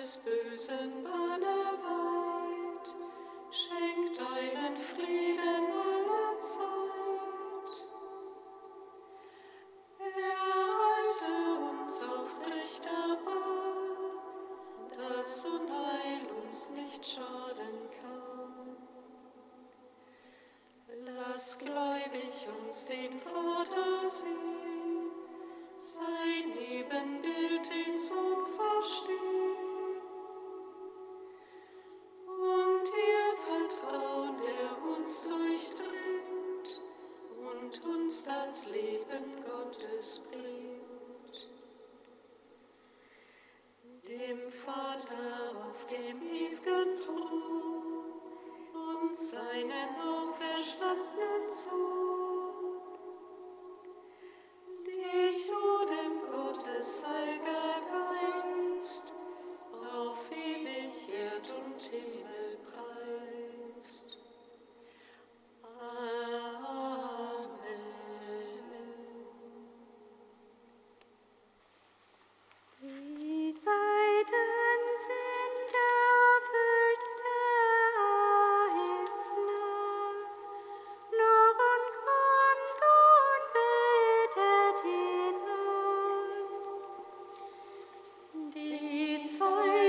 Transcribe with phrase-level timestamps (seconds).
[0.00, 2.94] des Bösen Banne weit,
[3.50, 7.86] schenk deinen Frieden aller Zeit.
[9.98, 11.34] Erhalte
[11.70, 18.76] uns auf rechter Bahn, dass Unheil uns nicht schaden kann.
[21.04, 24.59] Lass gläubig uns den Vater sehen.
[89.30, 89.79] silent.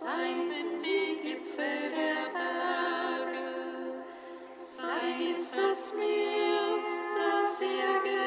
[0.00, 4.04] Sein sind die Gipfel der Berge,
[4.60, 6.76] sein ist das Meer,
[7.16, 8.17] das ihr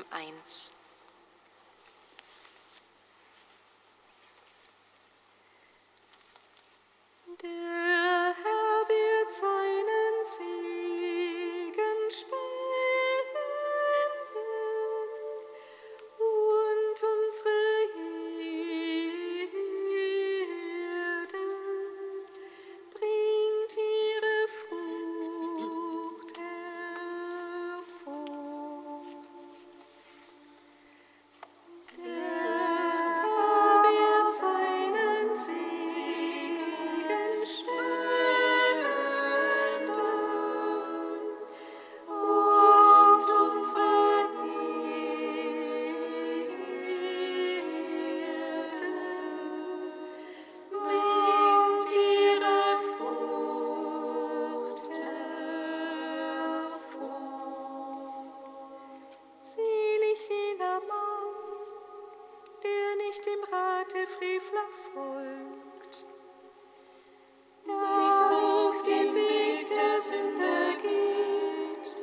[0.00, 0.79] Spät.
[67.66, 71.96] Nicht auf dem Weg der Sünder geht,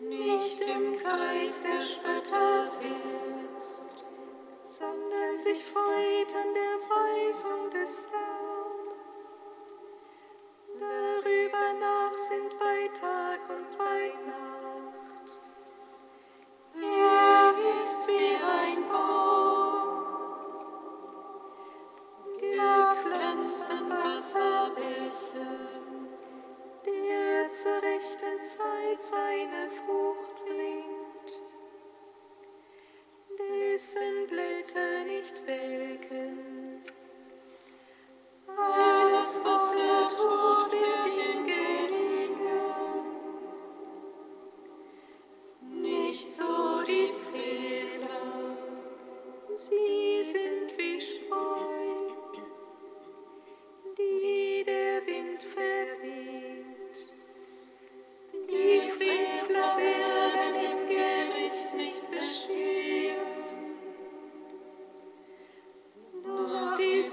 [0.00, 4.04] nicht im Kreis der Spötter sitzt,
[4.62, 8.25] sondern sich freut an der Weisung des Herrn.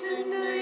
[0.04, 0.53] sinners.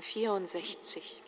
[0.00, 1.22] Psalm 64.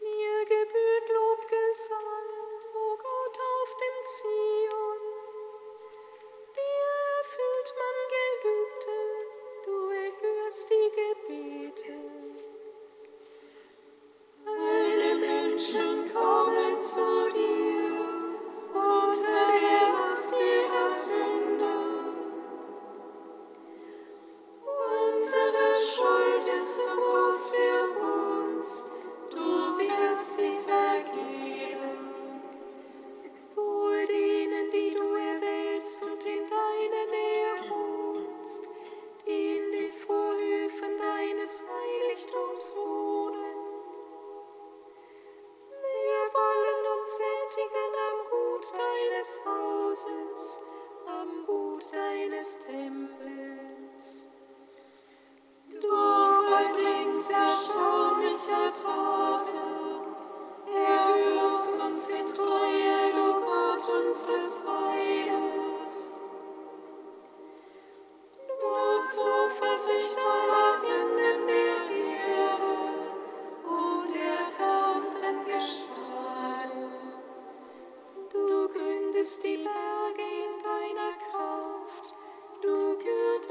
[0.00, 2.28] Dir gebührt Lobgesang,
[2.74, 4.45] o Gott auf dem Ziel.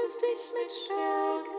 [0.06, 1.55] fülltest dich mit Stärke.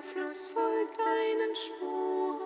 [0.00, 2.38] der Fluss folgt deinen Spuren.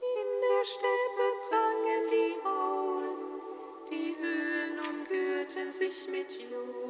[0.00, 3.40] In der Steppe prangen die Auen,
[3.90, 6.87] die Höhen umgürten sich mit Jungen.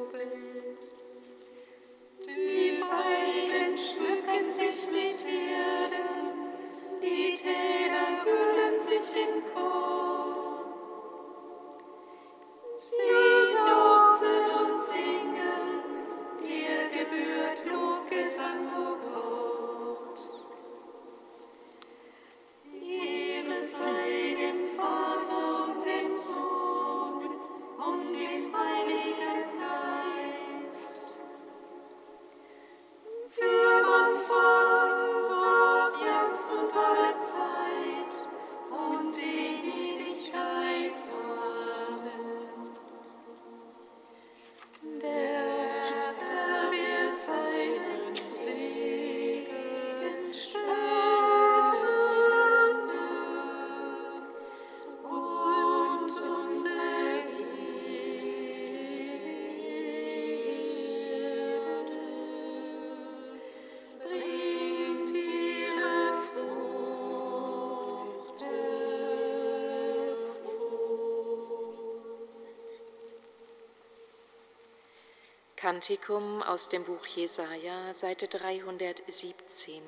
[75.59, 79.83] Kantikum aus dem Buch Jesaja, Seite 317.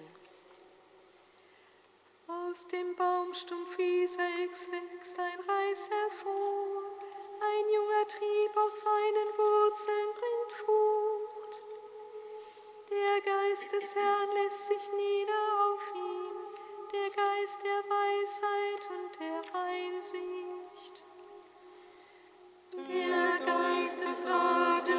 [2.27, 6.83] Aus dem Baumstumpf Isaacs wächst ein Reis hervor,
[7.39, 11.61] ein junger Trieb aus seinen Wurzeln bringt Frucht.
[12.89, 16.35] Der Geist des Herrn lässt sich nieder auf ihm,
[16.91, 20.40] der Geist der Weisheit und der Einsicht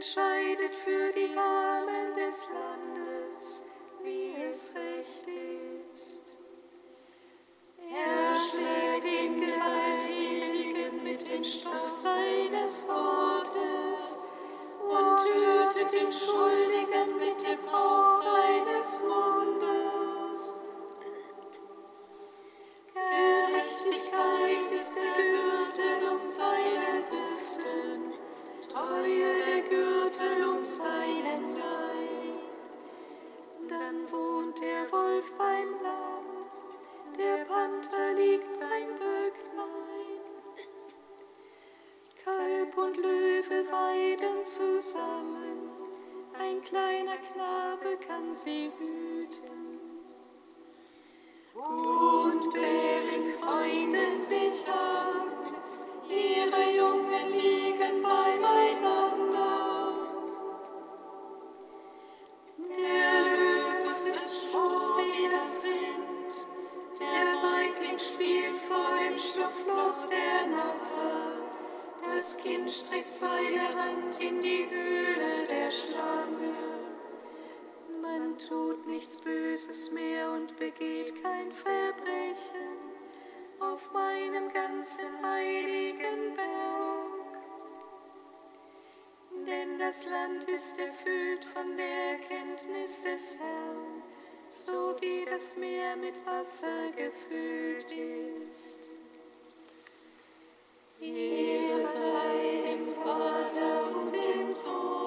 [0.00, 2.89] entscheidet für die Armen des Landes.
[89.90, 94.04] Das Land ist erfüllt von der Erkenntnis des Herrn,
[94.48, 97.92] so wie das Meer mit Wasser gefüllt
[98.52, 98.90] ist.
[101.00, 104.99] Ihr sei dem Vater und dem Sohn.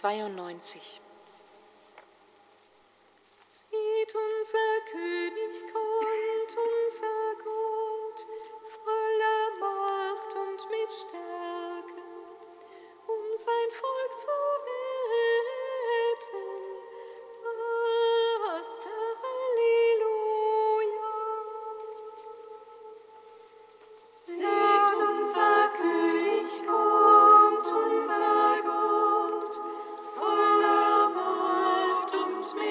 [0.00, 0.99] 92.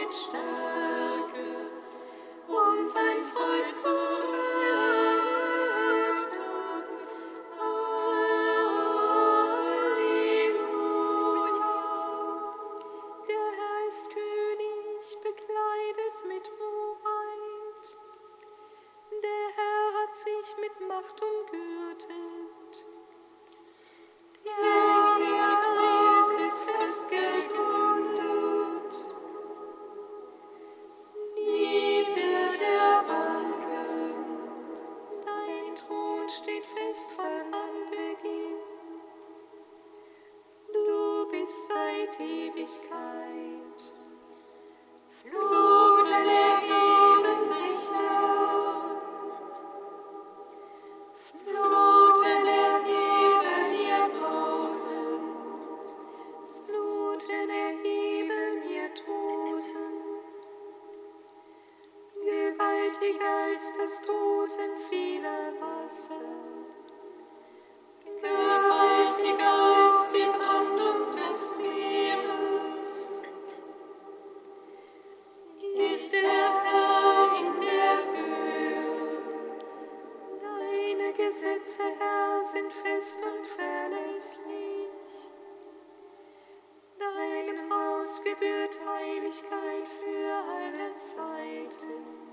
[0.09, 0.48] reached.
[81.29, 84.89] Gesetze, Herr, sind fest und verlässlich.
[86.97, 92.28] Dein Haus gebührt Heiligkeit für alle Zeiten.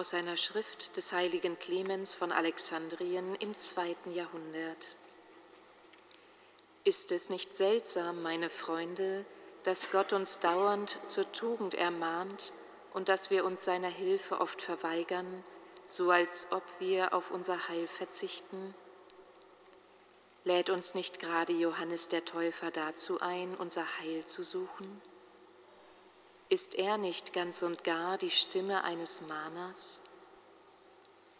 [0.00, 4.96] Aus einer Schrift des heiligen Clemens von Alexandrien im zweiten Jahrhundert.
[6.84, 9.26] Ist es nicht seltsam, meine Freunde,
[9.64, 12.54] dass Gott uns dauernd zur Tugend ermahnt
[12.94, 15.44] und dass wir uns seiner Hilfe oft verweigern,
[15.84, 18.74] so als ob wir auf unser Heil verzichten?
[20.44, 25.09] Lädt uns nicht gerade Johannes der Täufer dazu ein, unser Heil zu suchen?
[26.50, 30.02] Ist er nicht ganz und gar die Stimme eines Mahners?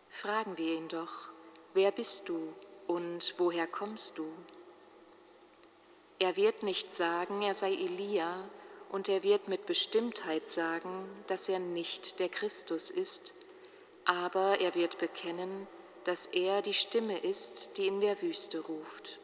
[0.08, 1.30] Fragen wir ihn doch,
[1.74, 2.54] wer bist du
[2.86, 4.32] und woher kommst du?
[6.20, 8.48] Er wird nicht sagen, er sei Elia,
[8.90, 13.34] und er wird mit Bestimmtheit sagen, dass er nicht der Christus ist,
[14.04, 15.66] aber er wird bekennen,
[16.04, 19.18] dass er die Stimme ist, die in der Wüste ruft.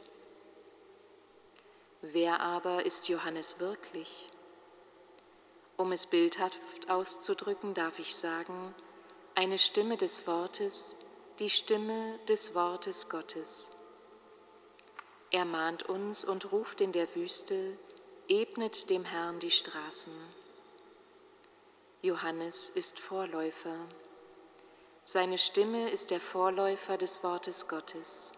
[2.02, 4.28] Wer aber ist Johannes wirklich?
[5.76, 8.74] Um es bildhaft auszudrücken, darf ich sagen,
[9.34, 10.96] eine Stimme des Wortes,
[11.38, 13.72] die Stimme des Wortes Gottes.
[15.30, 17.76] Er mahnt uns und ruft in der Wüste,
[18.28, 20.14] ebnet dem Herrn die Straßen.
[22.00, 23.86] Johannes ist Vorläufer.
[25.02, 28.32] Seine Stimme ist der Vorläufer des Wortes Gottes.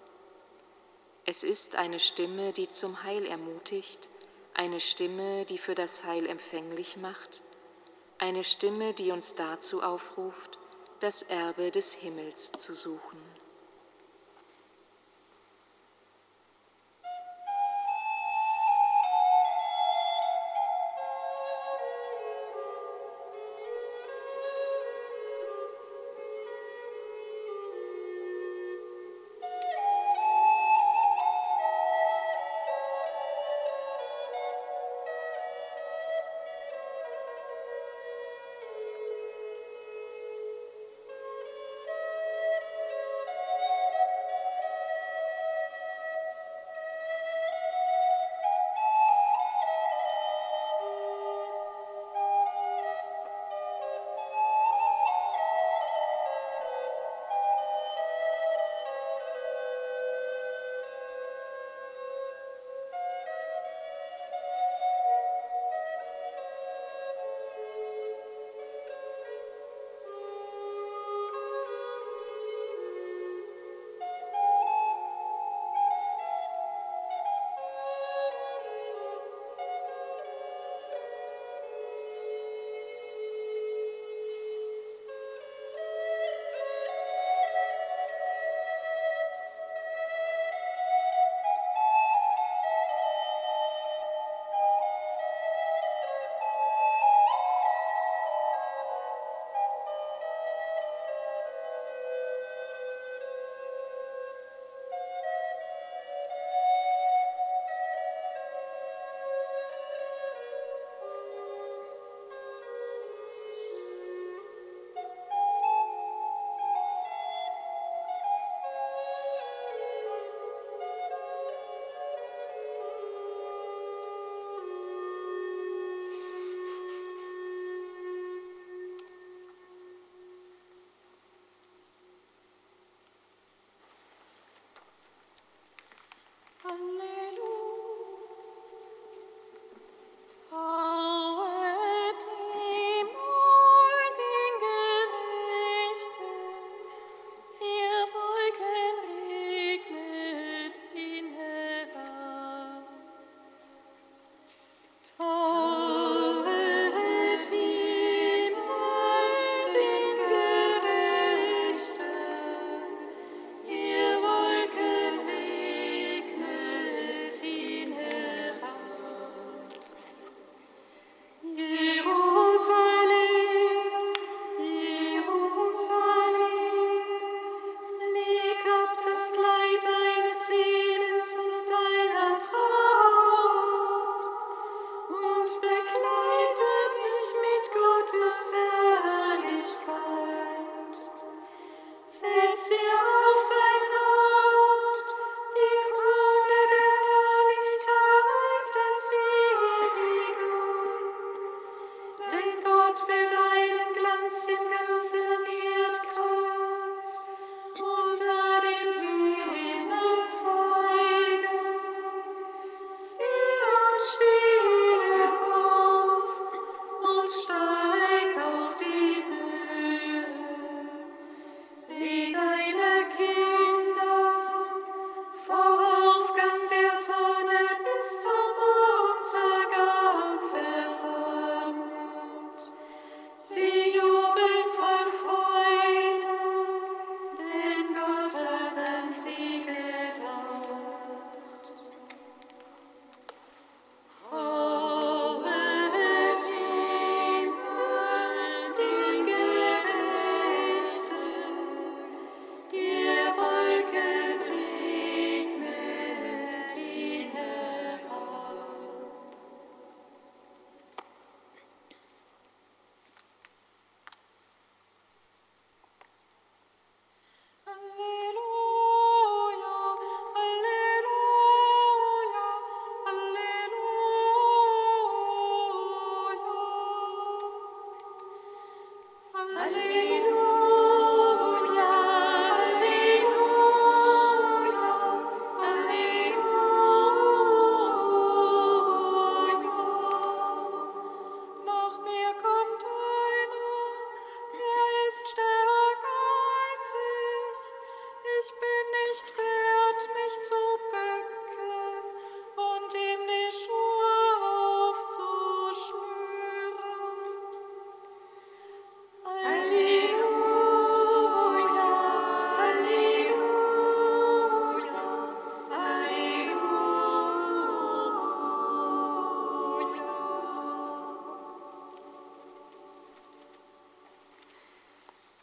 [1.24, 4.08] Es ist eine Stimme, die zum Heil ermutigt,
[4.58, 7.42] eine Stimme, die für das Heil empfänglich macht,
[8.18, 10.58] eine Stimme, die uns dazu aufruft,
[10.98, 13.37] das Erbe des Himmels zu suchen.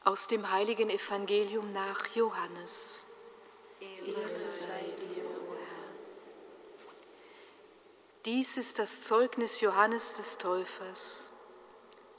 [0.06, 3.08] Aus dem heiligen Evangelium nach Johannes.
[8.24, 11.32] Dies ist das Zeugnis Johannes des Täufers.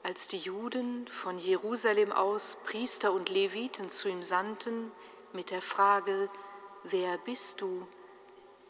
[0.03, 4.91] Als die Juden von Jerusalem aus Priester und Leviten zu ihm sandten
[5.33, 6.29] mit der Frage,
[6.83, 7.87] wer bist du,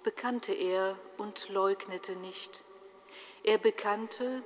[0.03, 2.65] bekannte er und leugnete nicht.
[3.45, 4.43] Er bekannte,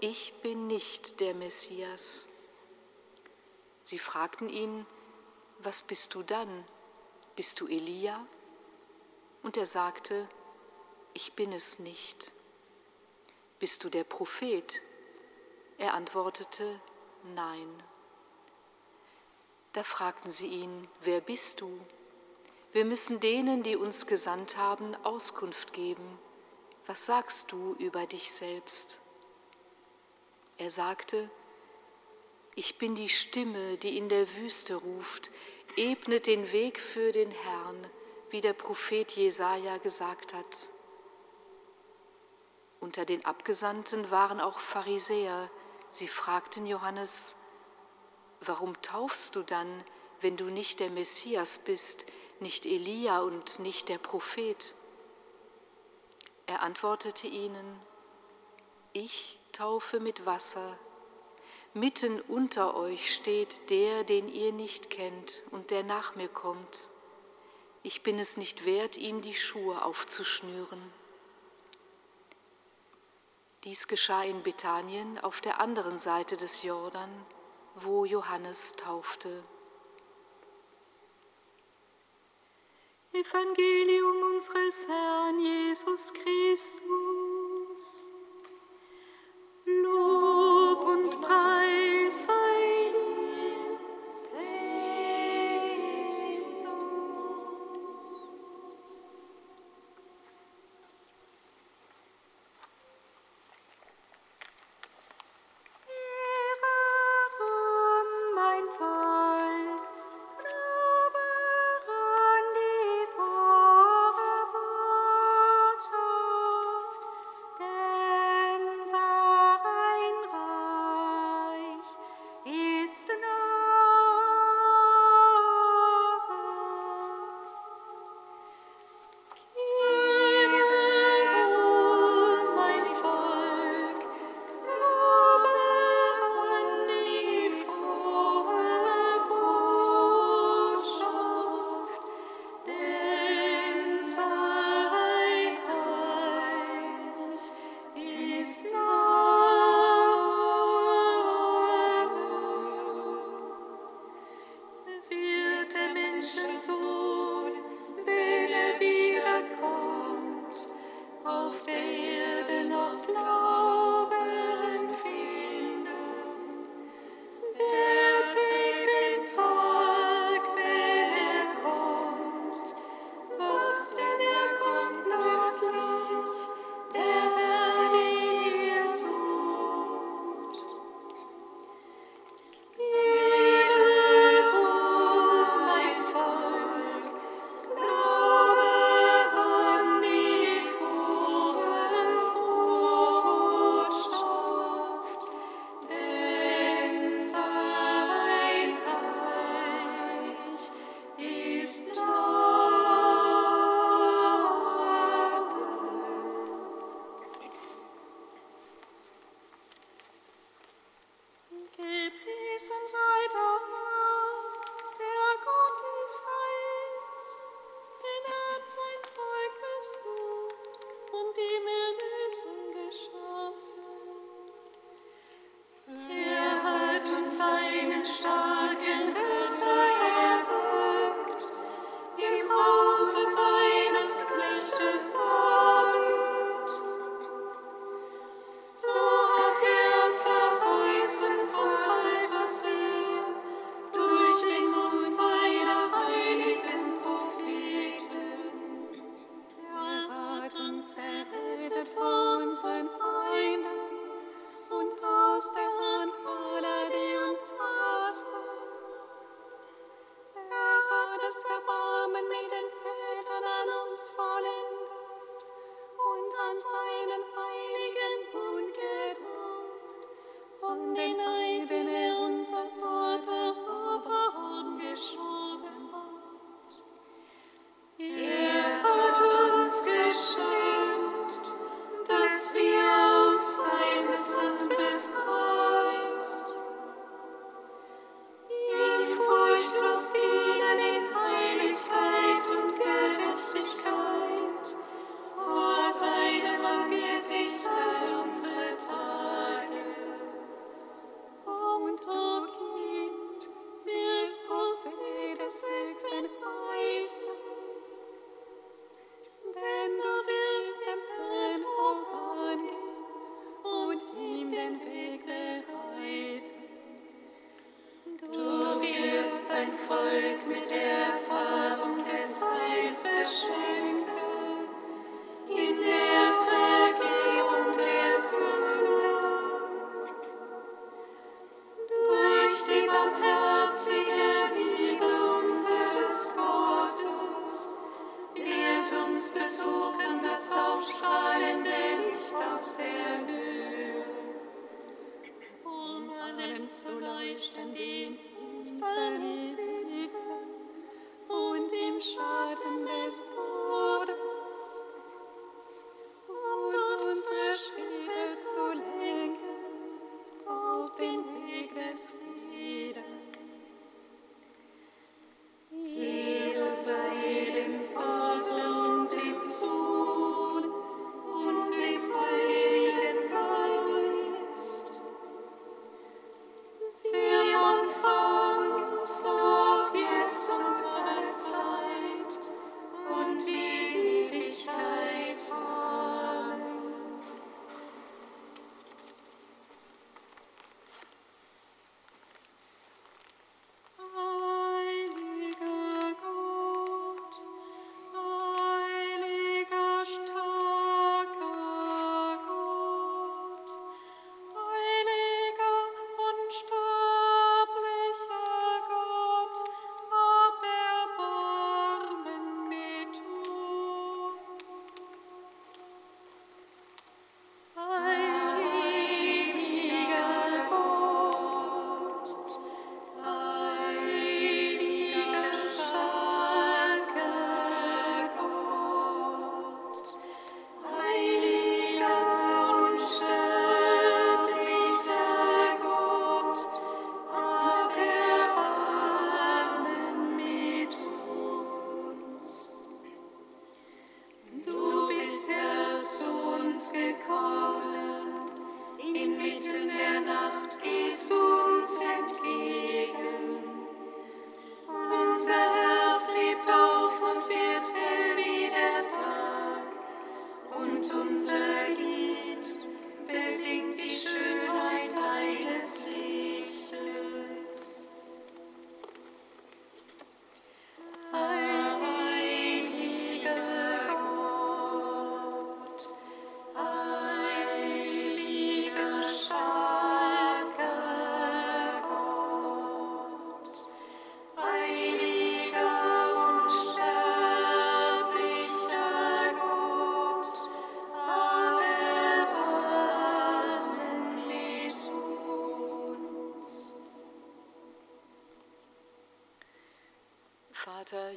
[0.00, 2.29] ich bin nicht der Messias.
[3.90, 4.86] Sie fragten ihn,
[5.58, 6.64] was bist du dann?
[7.34, 8.24] Bist du Elia?
[9.42, 10.28] Und er sagte,
[11.12, 12.30] ich bin es nicht.
[13.58, 14.80] Bist du der Prophet?
[15.76, 16.80] Er antwortete,
[17.34, 17.82] nein.
[19.72, 21.80] Da fragten sie ihn, wer bist du?
[22.70, 26.16] Wir müssen denen, die uns gesandt haben, Auskunft geben.
[26.86, 29.00] Was sagst du über dich selbst?
[30.58, 31.28] Er sagte,
[32.54, 35.30] ich bin die Stimme, die in der Wüste ruft,
[35.76, 37.86] ebnet den Weg für den Herrn,
[38.30, 40.68] wie der Prophet Jesaja gesagt hat.
[42.80, 45.50] Unter den Abgesandten waren auch Pharisäer.
[45.90, 47.36] Sie fragten Johannes,
[48.40, 49.84] warum taufst du dann,
[50.20, 52.06] wenn du nicht der Messias bist,
[52.40, 54.74] nicht Elia und nicht der Prophet?
[56.46, 57.80] Er antwortete ihnen,
[58.92, 60.78] ich taufe mit Wasser
[61.72, 66.88] Mitten unter euch steht der, den ihr nicht kennt und der nach mir kommt.
[67.84, 70.82] Ich bin es nicht wert, ihm die Schuhe aufzuschnüren.
[73.62, 77.10] Dies geschah in Bethanien auf der anderen Seite des Jordan,
[77.76, 79.44] wo Johannes taufte.
[83.12, 87.09] Evangelium unseres Herrn Jesus Christus.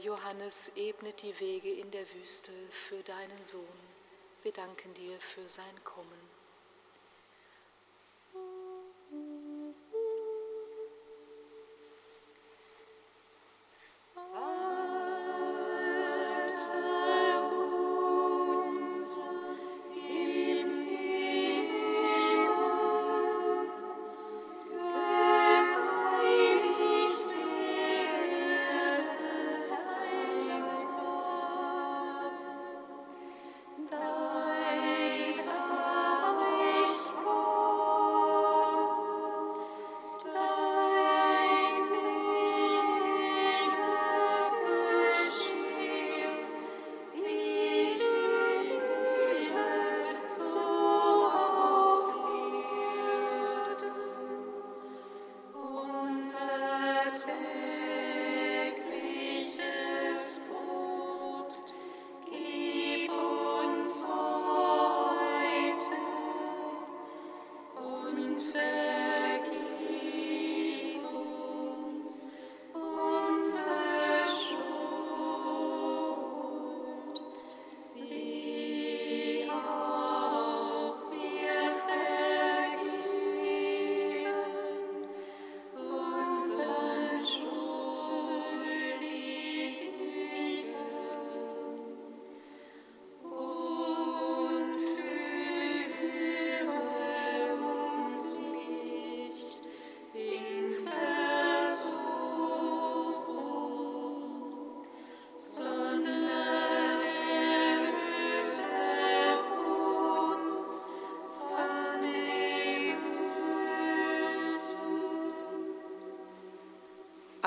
[0.04, 3.64] Johannes ebnet die Wege in der Wüste für deinen Sohn.
[4.41, 6.12] Wir danken dir für sein Kommen.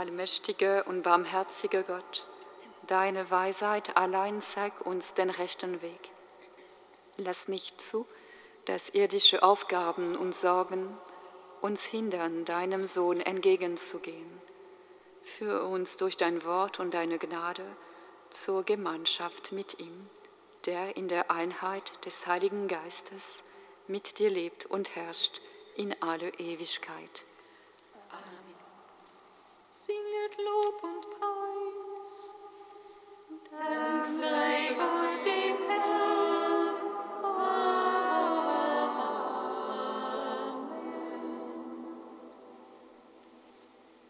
[0.06, 2.28] Allmächtiger und barmherziger Gott,
[2.86, 6.10] deine Weisheit allein zeigt uns den rechten Weg.
[7.16, 8.06] Lass nicht zu,
[8.66, 10.96] dass irdische Aufgaben und Sorgen
[11.60, 14.40] uns hindern, deinem Sohn entgegenzugehen.
[15.24, 17.64] Führe uns durch dein Wort und deine Gnade
[18.30, 20.08] zur Gemeinschaft mit ihm,
[20.66, 23.42] der in der Einheit des Heiligen Geistes
[23.88, 25.40] mit dir lebt und herrscht
[25.74, 27.24] in alle Ewigkeit.
[30.46, 30.95] open